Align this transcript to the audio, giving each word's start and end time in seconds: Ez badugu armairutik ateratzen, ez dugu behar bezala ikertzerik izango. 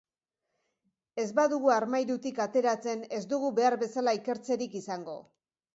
Ez 1.23 1.25
badugu 1.41 1.73
armairutik 1.75 2.41
ateratzen, 2.47 3.07
ez 3.19 3.23
dugu 3.35 3.53
behar 3.61 3.79
bezala 3.87 4.19
ikertzerik 4.23 4.81
izango. 4.85 5.21